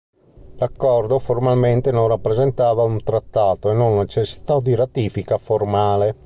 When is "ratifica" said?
4.73-5.37